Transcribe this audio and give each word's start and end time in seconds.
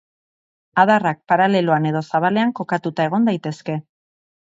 Adarrak 0.83 1.19
paraleloan 1.31 1.85
edo 1.89 2.01
zabalean 2.13 2.53
kokatuta 2.61 3.07
egon 3.11 3.29
daitezke. 3.29 3.77